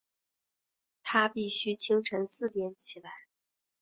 [1.03, 3.11] 她必须清晨四点起来